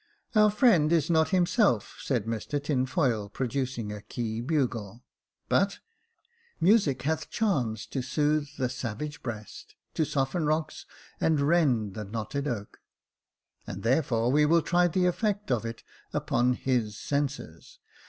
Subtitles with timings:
[0.35, 5.03] "Our friend is not himself," said Mr Tinfoil, producing a key bugle;"
[5.47, 5.77] but"
[6.59, 10.87] Music hath charms to soothe the savage breast, To soften rocks,
[11.19, 12.79] and rend the knotted oak;
[13.67, 17.77] and, therefore, will we try the effect of it upon his senses.